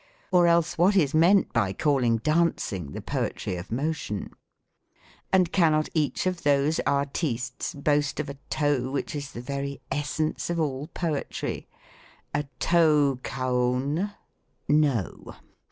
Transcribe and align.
or 0.31 0.47
else 0.47 0.79
what 0.79 0.95
is 0.95 1.13
meant 1.13 1.53
by 1.53 1.71
calling 1.71 2.17
dancing 2.17 2.93
the 2.93 3.03
poetry 3.03 3.55
of 3.55 3.71
Motion? 3.71 4.31
And 5.31 5.51
cannot 5.51 5.89
each 5.93 6.25
of 6.25 6.41
those 6.41 6.79
artistes 6.87 7.75
boast 7.75 8.19
of 8.19 8.27
a 8.27 8.33
toe 8.49 8.89
which 8.89 9.13
is 9.15 9.31
the 9.33 9.41
very 9.41 9.79
essence 9.91 10.49
of 10.49 10.59
all 10.59 10.87
poetry— 10.87 11.67
a 12.33 12.45
TO' 12.57 13.19
KAAO'N? 13.23 14.11
No. 14.67 15.35